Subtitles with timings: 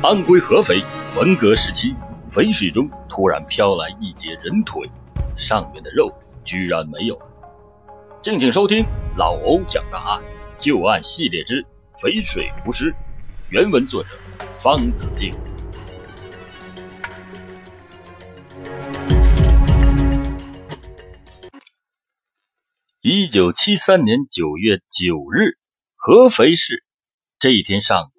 [0.00, 0.80] 安徽合肥
[1.16, 1.92] 文革时期，
[2.30, 4.88] 肥水中突然飘来一截人腿，
[5.36, 6.08] 上面的肉
[6.44, 7.26] 居然没有了。
[8.22, 8.86] 敬请收听
[9.16, 10.22] 老欧讲大案，
[10.56, 11.66] 旧案系列之
[12.00, 12.94] 肥水无尸。
[13.50, 14.10] 原文作者
[14.54, 15.32] 方子敬。
[23.00, 25.58] 一九七三年九月九日，
[25.96, 26.84] 合肥市
[27.40, 28.17] 这一天上午。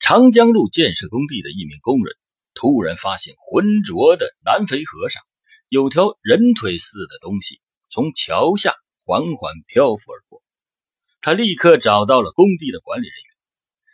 [0.00, 2.16] 长江路建设工地的一名工人
[2.54, 5.22] 突然发现浑浊的南淝河上
[5.68, 10.42] 有条人腿似的东西从桥下缓缓漂浮而过，
[11.20, 13.30] 他立刻找到了工地的管理人员。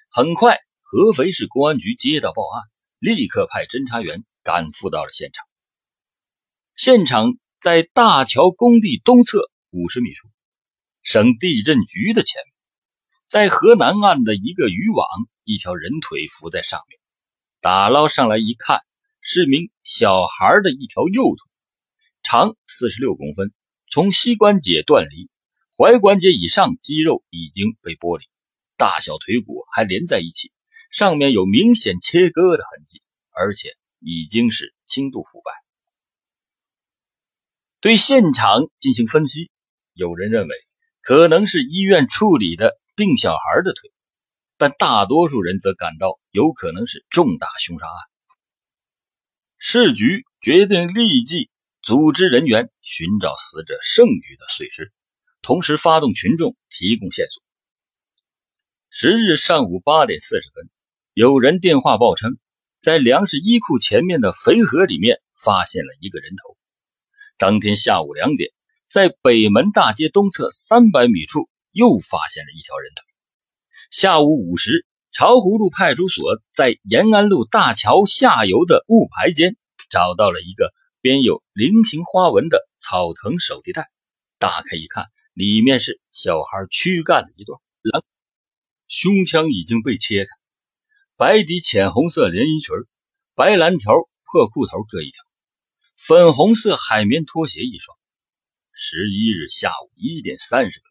[0.08, 2.62] 很快，合肥市公安局接到报案，
[3.00, 5.44] 立刻派侦查员赶赴到了现场。
[6.76, 10.28] 现场在大桥工地东侧五十米处，
[11.02, 12.52] 省地震局的前面，
[13.26, 15.06] 在河南岸的一个渔网。
[15.46, 16.98] 一条人腿浮在上面，
[17.60, 18.80] 打捞上来一看，
[19.20, 21.48] 是名小孩的一条右腿，
[22.24, 23.54] 长四十六公分，
[23.88, 25.30] 从膝关节断离，
[25.78, 28.24] 踝关节以上肌肉已经被剥离，
[28.76, 30.50] 大小腿骨还连在一起，
[30.90, 33.00] 上面有明显切割的痕迹，
[33.30, 35.52] 而且已经是轻度腐败。
[37.80, 39.48] 对现场进行分析，
[39.92, 40.56] 有人认为
[41.02, 43.92] 可能是医院处理的病小孩的腿。
[44.58, 47.94] 但大多数人则感到有可能是重大凶杀案。
[49.58, 51.50] 市局决定立即
[51.82, 54.92] 组织人员寻找死者剩余的碎尸，
[55.42, 57.42] 同时发动群众提供线索。
[58.90, 60.70] 十日上午八点四十分，
[61.12, 62.38] 有人电话报称，
[62.80, 66.56] 在粮食衣库前面的肥河里面发现了一个人头。
[67.36, 68.52] 当天下午两点，
[68.90, 73.02] 在北门大街东侧三百米处又发现了一条人头。
[73.90, 79.56] 下午五时，巢湖路派出所，在延安路大桥下游的木牌间
[79.88, 83.88] 找到了一个编有菱形花纹的草藤手提袋。
[84.38, 88.02] 打开一看，里面是小孩躯干的一段蓝，
[88.88, 90.30] 胸腔已经被切开。
[91.16, 92.74] 白底浅红色连衣裙，
[93.34, 93.92] 白蓝条
[94.30, 95.22] 破裤头各一条，
[95.96, 97.96] 粉红色海绵拖鞋一双。
[98.72, 100.84] 十一日下午一点三十分，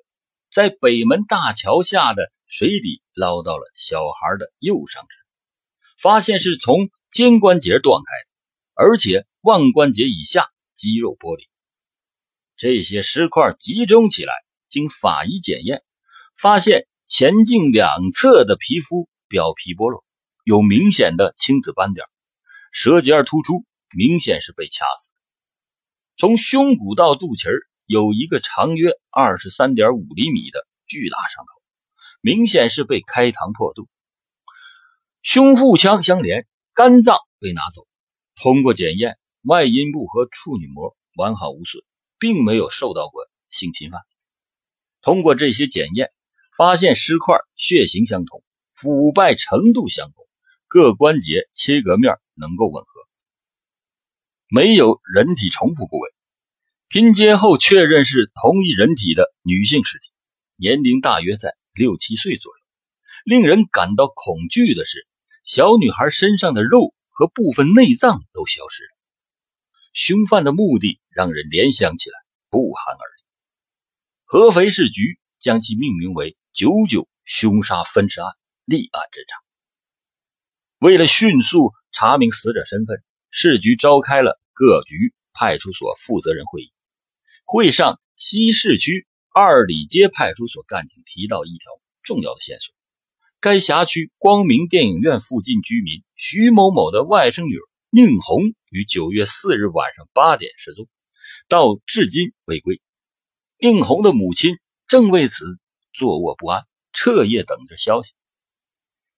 [0.50, 2.32] 在北门大桥下的。
[2.58, 5.18] 水底捞到了小孩的右上肢，
[6.02, 8.14] 发现是从肩关节断开，
[8.76, 11.50] 而且腕关节以下肌肉剥离。
[12.56, 14.32] 这些尸块集中起来，
[14.70, 15.84] 经法医检验，
[16.34, 20.06] 发现前颈两侧的皮肤表皮剥落，
[20.46, 22.08] 有明显的青紫斑点，
[22.72, 25.12] 舌尖突出，明显是被掐死。
[26.16, 27.50] 从胸骨到肚脐
[27.86, 31.55] 有一个长约二十三点五厘米的巨大伤口。
[32.26, 33.88] 明显是被开膛破肚，
[35.22, 37.86] 胸腹腔相连，肝脏被拿走。
[38.36, 41.84] 通过检验，外阴部和处女膜完好无损，
[42.18, 43.22] 并没有受到过
[43.52, 44.02] 性侵犯。
[45.04, 46.10] 通过这些检验，
[46.58, 48.44] 发现尸块血型相同，
[48.74, 50.26] 腐败程度相同，
[50.68, 52.90] 各关节切割面能够吻合，
[54.50, 56.10] 没有人体重复部位。
[56.88, 60.08] 拼接后确认是同一人体的女性尸体，
[60.56, 61.54] 年龄大约在。
[61.76, 62.64] 六七岁左右，
[63.26, 65.06] 令人感到恐惧的是，
[65.44, 68.90] 小女孩身上的肉和部分内脏都消失了。
[69.92, 72.18] 凶犯的目的让人联想起来
[72.50, 73.24] 不寒而栗。
[74.24, 78.32] 合肥市局将其命名为“九九凶杀分尸案”，
[78.64, 79.38] 立案侦查。
[80.80, 86.72] 为了迅速查明死者身份，市局召开了各局派出所负责人会议。
[87.44, 89.06] 会上，西市区。
[89.38, 91.70] 二里街派出所干警提到一条
[92.04, 92.74] 重要的线索：
[93.42, 97.58] 该辖区光明电影院附近居民徐某某的外甥女
[97.90, 100.88] 宁红于九月四日晚上八点失踪，
[101.50, 102.82] 到至今未归。
[103.60, 104.56] 宁红的母亲
[104.88, 105.44] 正为此
[105.94, 108.14] 坐卧不安，彻夜等着消息。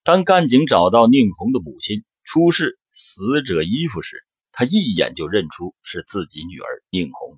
[0.02, 7.38] 当干警找到宁红的母亲出示死者衣服时，他一眼就认出是自己女儿宁红。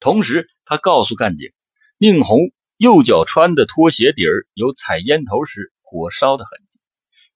[0.00, 1.52] 同时，他告诉干警。
[1.96, 6.80] 宁红右脚穿的拖鞋底儿有踩烟头时火烧的痕迹。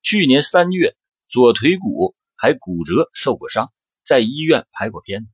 [0.03, 0.97] 去年三月，
[1.29, 3.73] 左腿骨还骨折，受过伤，
[4.05, 5.29] 在医院拍过片。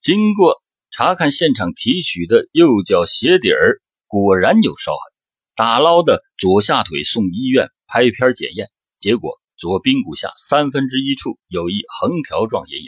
[0.00, 5.12] 经过查看现场提取的右脚鞋底儿，果然有烧痕。
[5.54, 12.86] 打捞的左下腿送医院拍片检验，结果左髌骨下三分之一处有一横条状阴影，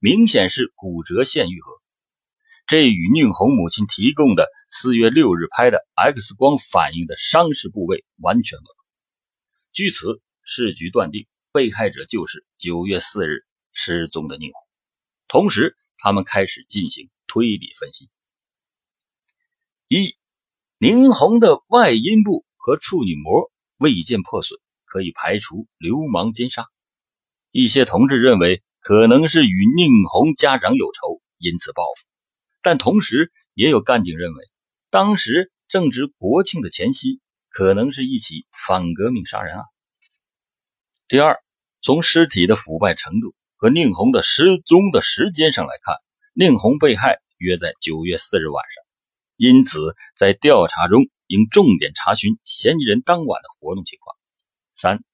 [0.00, 1.75] 明显是骨折线愈合。
[2.66, 8.74] 这与宁红母亲提供的四月六日拍的 X 光反映的伤势部位完全吻合。
[9.72, 14.60] 据此，市局断定被害者就是九月四日失踪的宁红。
[15.28, 18.10] 同时，他们开始进行推理分析。
[19.86, 20.16] 一，
[20.78, 26.66] 宁红的外阴部和处女膜未见破损，可以排除流氓奸杀。
[27.52, 32.15] 一些同志认为可能是与宁红家长有仇，因此报复。
[32.66, 34.42] 但同时也有干警认为，
[34.90, 39.62] 当时正值国庆的前夕，可能是一起反革命杀人案。
[41.06, 41.38] 第二，
[41.80, 45.94] 从尸体的腐败程度和宁红的失踪的时间上来看，
[46.34, 48.82] 宁红被害约在九月四日晚上。
[49.36, 54.16] 因此，在调查中应重点查询嫌疑人当晚的活动情况。
[54.74, 55.04] 三，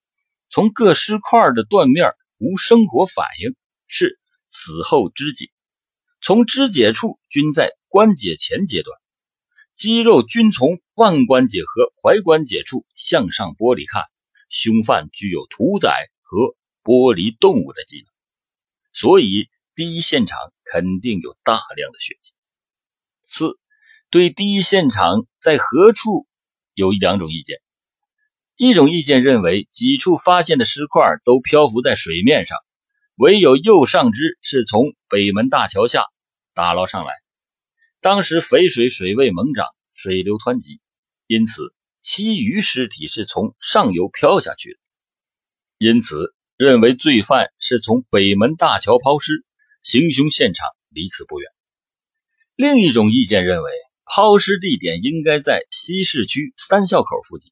[0.48, 3.54] 从各尸块的断面无生活反应，
[3.88, 4.18] 是
[4.48, 5.50] 死后肢解，
[6.22, 8.96] 从肢解处均在关节前阶段，
[9.74, 14.04] 肌肉均从腕关节和踝关节处向上剥离看，
[14.48, 16.54] 凶犯具有屠宰和
[16.84, 18.06] 剥离动物的技能，
[18.92, 22.34] 所以第一现场肯定有大量的血迹。
[23.24, 23.58] 四。
[24.10, 26.26] 对第一现场在何处
[26.74, 27.62] 有两种意见，
[28.58, 32.58] 一种意见认为几处发现的尸块都漂浮在水面上，
[33.22, 36.06] 唯有右上肢是从北门大桥下
[36.54, 37.14] 打捞上来。
[38.00, 40.80] 当时淝水水位猛涨，水流湍急，
[41.28, 44.78] 因此其余尸体是从上游漂下去的。
[45.78, 49.44] 因此认为罪犯是从北门大桥抛尸，
[49.84, 51.48] 行凶现场离此不远。
[52.56, 53.70] 另一种意见认为。
[54.04, 57.50] 抛尸地点应该在西市区三校口附近，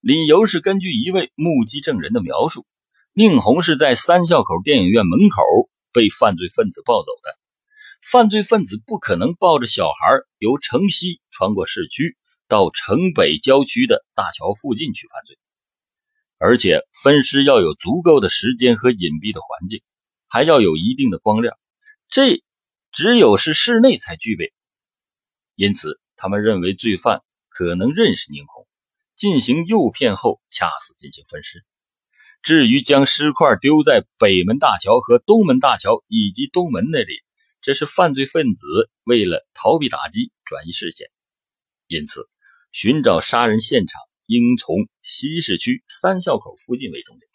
[0.00, 2.66] 理由是根据一位目击证人的描述，
[3.14, 5.42] 宁红是在三校口电影院门口
[5.92, 7.38] 被犯罪分子抱走的。
[8.00, 9.94] 犯罪分子不可能抱着小孩
[10.38, 12.16] 由城西穿过市区
[12.48, 15.38] 到城北郊区的大桥附近去犯罪，
[16.38, 19.82] 而且分尸要有足够的时间和隐蔽的环境，
[20.26, 21.58] 还要有一定的光亮，
[22.08, 22.42] 这
[22.92, 24.54] 只有是室内才具备。
[25.54, 28.66] 因此，他们认为罪犯可能认识宁红，
[29.16, 31.62] 进行诱骗后掐死进行分尸。
[32.42, 37.22] 至于将尸块丢在北门大桥和东门大桥以及东门那里，
[37.60, 38.66] 这是犯罪分子
[39.04, 41.06] 为了逃避打击、转移视线。
[41.86, 42.28] 因此，
[42.72, 47.28] 寻找杀人现场应从西市区三校口附近为重点。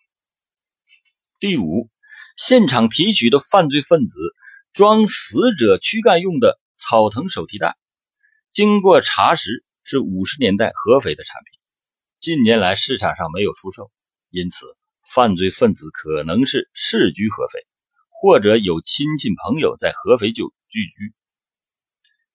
[1.40, 1.90] 第五，
[2.36, 4.18] 现场提取的犯罪分子
[4.74, 7.78] 装死者躯干用的草藤手提袋。
[8.52, 11.58] 经过查实，是五十年代合肥的产品，
[12.20, 13.90] 近年来市场上没有出售，
[14.32, 14.66] 因此
[15.14, 17.66] 犯罪分子可能是世居合肥，
[18.10, 21.14] 或者有亲戚朋友在合肥就聚居。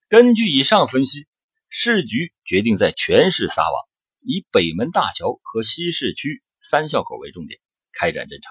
[0.09, 1.27] 根据以上分析，
[1.69, 3.73] 市局决定在全市撒网，
[4.21, 7.61] 以北门大桥和西市区三校口为重点，
[7.93, 8.51] 开展侦查，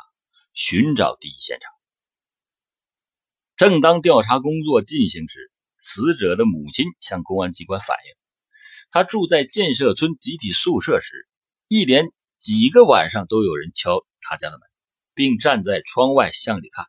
[0.54, 1.72] 寻找第一现场。
[3.58, 8.16] 正当调查工作进行时，死者的母亲向公安机关反映，
[8.92, 11.28] 她住在建设村集体宿舍时，
[11.68, 12.06] 一连
[12.38, 14.62] 几个晚上都有人敲他家的门，
[15.14, 16.86] 并站在窗外向里看。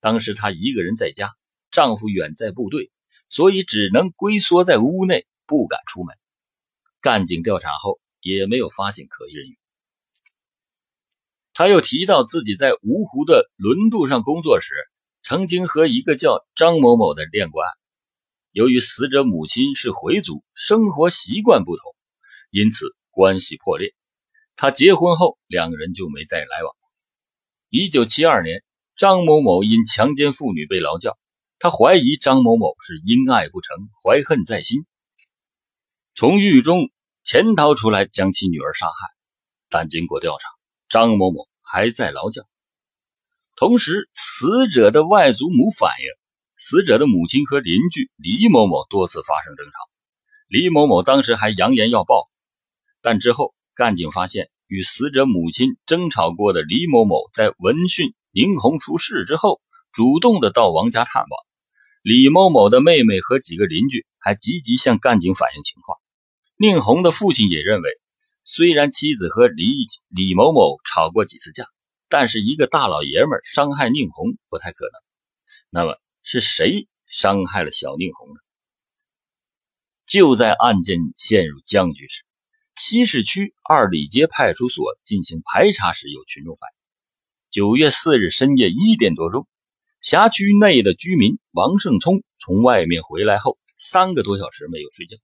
[0.00, 1.34] 当时她一个人在家，
[1.70, 2.92] 丈夫远在部队，
[3.28, 6.16] 所以只能龟缩在屋内，不敢出门。
[7.00, 9.56] 干警调查后也没有发现可疑人员。
[11.52, 14.72] 他又提到自己在芜湖的轮渡上工作时，
[15.22, 17.68] 曾经和一个叫张某某的恋过爱。
[18.52, 21.82] 由于死者母亲是回族，生活习惯不同，
[22.50, 23.94] 因此关系破裂。
[24.60, 26.74] 他结婚后，两人就没再来往。
[27.68, 28.64] 一九七二年，
[28.96, 31.16] 张某某因强奸妇女被劳教，
[31.60, 34.84] 他怀疑张某某是因爱不成，怀恨在心，
[36.16, 36.90] 从狱中
[37.22, 38.92] 潜逃出来将其女儿杀害。
[39.70, 40.48] 但经过调查，
[40.88, 42.42] 张某某还在劳教。
[43.54, 46.06] 同时，死者的外祖母反映。
[46.60, 49.72] 死者的母亲和邻居李某某多次发生争吵，
[50.48, 52.34] 李某某当时还扬言要报复，
[53.00, 59.60] 但之后干警发现，与死者母亲争吵过的李某某在闻讯宁红出事之后，
[59.92, 61.30] 主动的到王家探望。
[62.02, 65.96] 李某某的妹妹和几个邻居还积极向干警反映情况。
[66.56, 67.88] 宁红的父亲也认为，
[68.42, 71.64] 虽然妻子和李李某某吵过几次架，
[72.08, 74.92] 但是一个大老爷们伤害宁红不太可能。
[75.70, 75.96] 那么。
[76.30, 78.34] 是谁伤害了小宁红呢？
[80.06, 82.22] 就在案件陷入僵局时，
[82.78, 86.74] 西市区二里街派出所进行排查时，有群众反映：
[87.50, 89.48] 九月四日深夜一点多钟，
[90.00, 95.16] 辖区内的居民王胜聪从外面回来后，三个多小时没有睡觉，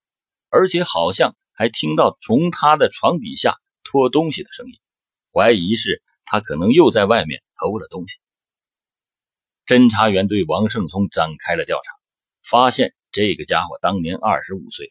[0.49, 4.81] 而且好像还听到从他的床底下拖东西的声音，
[5.33, 8.17] 怀疑是他可能又在外面偷了东西。
[9.65, 11.93] 侦查员对王胜聪展开了调查，
[12.43, 14.91] 发现这个家伙当年二十五岁，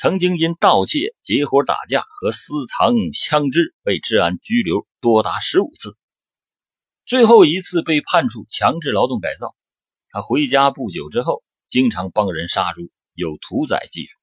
[0.00, 5.96] 曾经因盗窃、结伙打架和私藏枪支被治安拘留多达十五次，
[7.04, 9.56] 最后一次被判处强制劳动改造。
[10.08, 14.16] 他回家不久之后，经常帮人杀猪，有屠宰技术。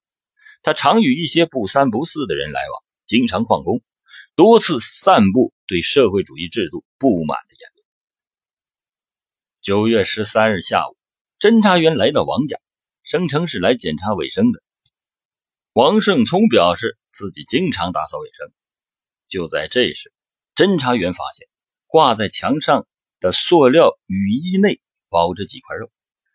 [0.64, 3.84] 他常与一些不三不四的人来往，经常旷工，
[4.38, 7.86] 多次散布对社会主义制度不满的言论。
[9.62, 10.96] 九月十三日下午，
[11.38, 12.60] 侦查员来到王家，
[13.04, 14.64] 声称是来检查卫生的。
[15.76, 18.50] 王胜聪表示自己经常打扫卫生。
[19.28, 20.14] 就在这时，
[20.56, 21.50] 侦查员发现
[21.86, 22.88] 挂在墙上
[23.20, 24.80] 的塑料雨衣内。
[25.10, 25.92] 包着几块肉，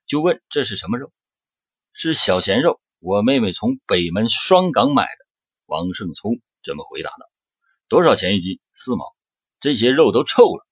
[0.06, 1.10] 就问这是什么肉？
[1.94, 5.26] 是小鲜肉，我妹妹从北门双港买的。
[5.64, 7.30] 王胜聪这么回答道
[7.88, 8.60] ：“多少钱一斤？
[8.74, 9.06] 四毛。
[9.58, 10.66] 这些肉都臭了。”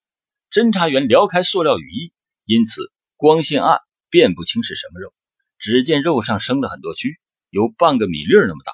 [0.53, 2.13] 侦查员撩开塑料雨衣，
[2.45, 3.79] 因此光线暗，
[4.11, 5.15] 辨不清是什么肉。
[5.59, 7.17] 只见肉上生了很多蛆，
[7.51, 8.73] 有半个米粒那么大。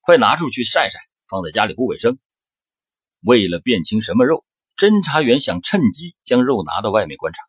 [0.00, 0.98] 快拿出去晒晒，
[1.28, 2.18] 放在家里不卫生。
[3.20, 4.44] 为了辨清什么肉，
[4.76, 7.40] 侦查员想趁机将肉拿到外面观察。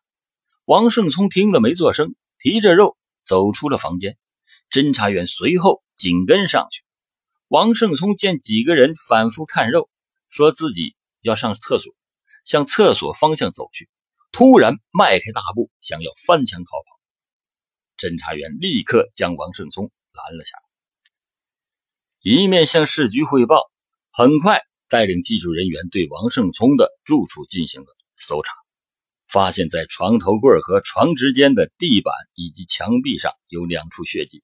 [0.64, 4.18] 王胜聪听了没做声，提着肉走出了房间。
[4.70, 6.82] 侦查员随后紧跟上去。
[7.48, 9.88] 王胜聪见几个人反复看肉，
[10.28, 11.94] 说自己要上厕所，
[12.44, 13.88] 向厕所方向走去，
[14.32, 16.98] 突然迈开大步，想要翻墙逃跑。
[17.96, 20.62] 侦查员立刻将王胜聪拦了下来，
[22.20, 23.70] 一面向市局汇报，
[24.10, 27.86] 很快带领技术人员对王胜聪的住处进行了
[28.18, 28.52] 搜查。
[29.28, 34.42] 发现，在床头柜和床之间的地板以及墙壁上有两处血迹，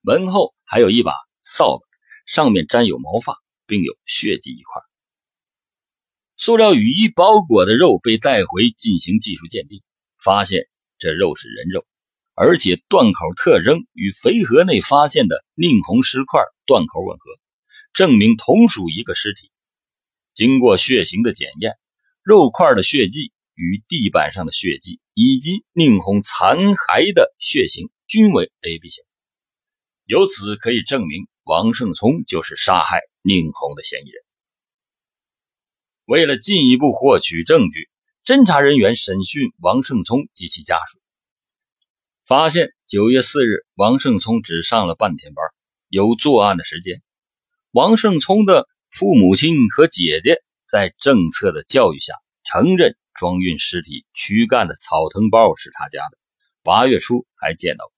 [0.00, 1.12] 门后还有一把
[1.42, 1.84] 扫把，
[2.24, 3.36] 上面沾有毛发，
[3.66, 4.82] 并有血迹一块。
[6.38, 9.82] 塑料雨衣包裹的肉被带回进行技术鉴定，
[10.18, 10.66] 发现
[10.98, 11.84] 这肉是人肉，
[12.34, 17.30] 而且断口特征与肥河内发现的宁红尸块断口吻合，
[17.92, 19.50] 证明同属一个尸体。
[20.34, 21.74] 经过血型的检验，
[22.22, 23.32] 肉块的血迹。
[23.54, 29.04] 与地板上的血迹以及宁红残骸的血型均为 AB 型，
[30.06, 34.24] 由此可以证明王胜聪就是杀害宁红的嫌疑人。
[36.06, 37.90] 为了进一步获取证据，
[38.24, 41.01] 侦查人员审讯王胜聪及其家属，
[42.26, 45.44] 发现九月四日王胜聪只上了半天班，
[45.88, 47.02] 有作案的时间。
[47.70, 52.14] 王胜聪的父母亲和姐姐在政策的教育下
[52.44, 52.96] 承认。
[53.14, 56.18] 装运尸体躯干的草藤包是他家的，
[56.62, 57.92] 八月初还见到过。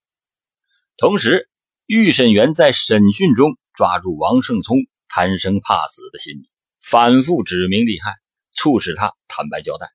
[0.97, 1.49] 同时，
[1.85, 6.49] 预审员在审讯中抓住王胜聪贪生怕死的心理，
[6.81, 8.11] 反复指明利害，
[8.51, 9.87] 促使他坦白交代。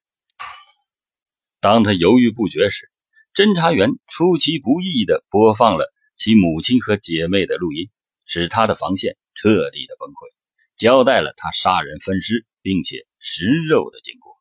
[1.60, 2.90] 当他犹豫不决时，
[3.32, 7.88] 侦查员出其不意地播放了其母亲和姐妹的录音，
[8.26, 10.28] 使他的防线彻底的崩溃，
[10.76, 14.36] 交代了他杀人分尸并且食肉的经过。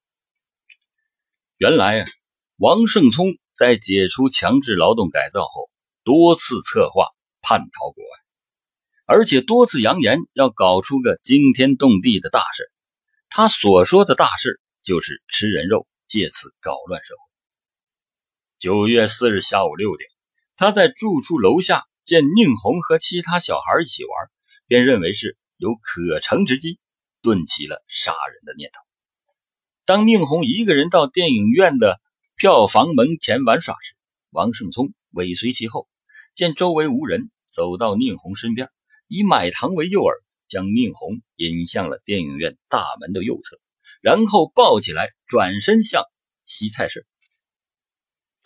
[1.57, 2.07] 原来啊，
[2.57, 5.69] 王胜聪在解除强制劳动改造后，
[6.03, 7.09] 多次策划
[7.41, 8.09] 叛逃国外，
[9.05, 12.71] 而且多次扬言要搞出个惊天动地的大事。
[13.29, 17.28] 他所说的大事就是吃人肉，借此搞乱社会。
[18.59, 20.09] 九月四日下午六点，
[20.57, 24.11] 他在住处楼下见宁红和其他小孩一起玩，
[24.67, 26.77] 便认为是有可乘之机，
[27.21, 28.81] 顿起了杀人的念头。
[29.85, 32.01] 当宁红一个人到电影院的
[32.35, 33.95] 票房门前玩耍时，
[34.29, 35.87] 王胜聪尾随其后，
[36.35, 38.67] 见周围无人，走到宁红身边，
[39.07, 40.11] 以买糖为诱饵，
[40.47, 43.57] 将宁红引向了电影院大门的右侧，
[44.01, 46.03] 然后抱起来，转身向
[46.43, 47.07] 西菜市。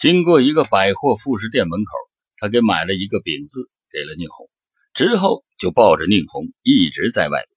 [0.03, 1.91] 经过一个百货副食店门口，
[2.35, 4.49] 他给买了一个饼子，给了宁红，
[4.93, 7.47] 之后就抱着宁红一直在外面，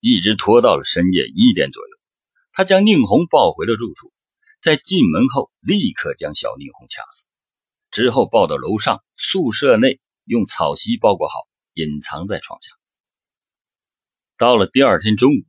[0.00, 1.88] 一直拖到了深夜一点左右。
[2.50, 4.12] 他将宁红抱回了住处，
[4.60, 7.24] 在进门后立刻将小宁红掐死，
[7.92, 11.34] 之后抱到楼上宿舍内，用草席包裹好，
[11.72, 12.72] 隐藏在床下。
[14.36, 15.44] 到了第二天中午，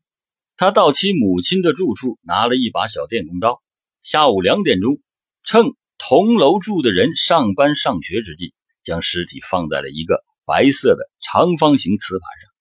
[0.55, 3.59] 他到其母亲的住处拿了一把小电工刀。
[4.03, 5.01] 下午两点钟，
[5.43, 12.51] 趁同楼住的人上班上学之际，将尸体放在了一个白色的长方形瓷盘上，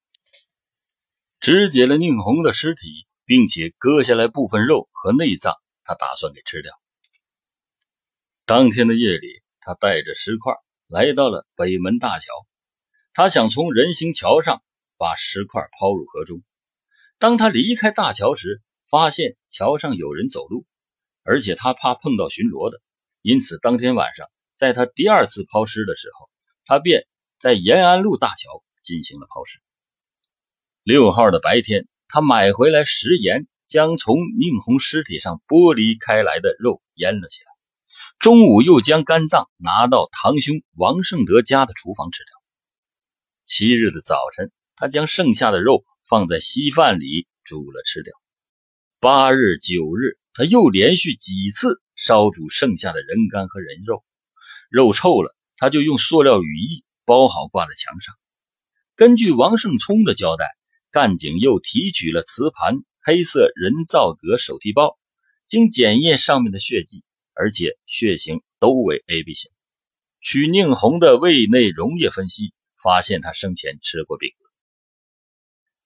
[1.40, 3.06] 肢解了宁红的尸体。
[3.28, 5.52] 并且割下来部分肉和内脏，
[5.82, 6.72] 他打算给吃掉。
[8.44, 10.54] 当天的夜里，他带着尸块
[10.86, 12.32] 来到了北门大桥，
[13.12, 14.62] 他想从人行桥上
[14.96, 16.44] 把尸块抛入河中。
[17.18, 20.64] 当他离开大桥时，发现桥上有人走路，
[21.24, 22.80] 而且他怕碰到巡逻的，
[23.26, 26.30] 因此当天晚上在他第二次抛尸的时候，
[26.64, 27.08] 他便
[27.40, 29.58] 在延安路大桥进行了抛尸。
[30.84, 37.46] 六号的白天，他买回来食盐，将从宁红尸体上剥离开来的肉腌了起来。
[38.20, 42.30] 中午又将肝脏拿到堂兄王胜德家的厨房吃掉。
[43.44, 48.14] 七日的早晨，他将剩下的肉放在稀饭里煮了吃掉。
[49.00, 54.04] 八日、九日，他又连续几次烧煮剩下的人肝和人肉，
[54.70, 58.14] 肉臭了，他就用塑料雨衣包好挂在墙上。
[58.94, 60.46] 根据王胜聪的交代，
[60.92, 64.96] 干警又提取了瓷盘、黑色人造革手提包，
[65.48, 67.02] 经检验上面的血迹。
[67.38, 69.50] 而且血型都为 AB 型，
[70.22, 74.30] 取宁红的胃内溶液分析，发现他生前吃过饼。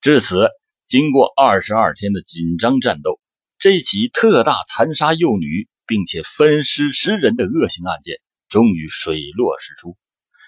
[0.00, 0.48] 至此，
[0.86, 3.20] 经过二十二天的紧张战斗，
[3.58, 9.96] 这起特大残杀幼女并且分尸十人的恶性案件终于水落石出，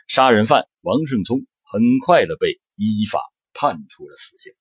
[0.06, 3.18] 杀人犯王胜聪很快的被依法
[3.52, 4.52] 判处了死刑。